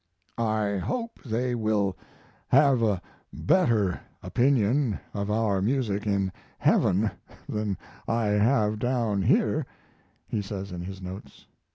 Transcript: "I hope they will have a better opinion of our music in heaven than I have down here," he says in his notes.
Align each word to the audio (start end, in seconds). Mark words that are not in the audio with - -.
"I 0.39 0.77
hope 0.77 1.19
they 1.23 1.53
will 1.53 1.95
have 2.47 2.81
a 2.81 3.03
better 3.31 4.01
opinion 4.23 4.99
of 5.13 5.29
our 5.29 5.61
music 5.61 6.07
in 6.07 6.31
heaven 6.57 7.11
than 7.47 7.77
I 8.07 8.25
have 8.29 8.79
down 8.79 9.21
here," 9.21 9.67
he 10.27 10.41
says 10.41 10.71
in 10.71 10.81
his 10.81 11.03
notes. 11.03 11.45